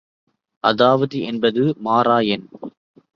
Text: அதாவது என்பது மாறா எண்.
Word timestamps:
அதாவது 0.63 1.21
என்பது 1.21 1.75
மாறா 1.79 2.19
எண். 2.27 2.45